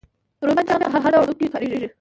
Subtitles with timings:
[0.45, 1.87] رومی بانجان په هر ډول خوړو کې کاریږي